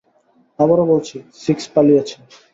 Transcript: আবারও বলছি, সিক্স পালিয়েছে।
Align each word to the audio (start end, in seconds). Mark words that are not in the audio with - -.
আবারও 0.59 0.85
বলছি, 0.91 1.15
সিক্স 1.43 1.63
পালিয়েছে। 1.73 2.17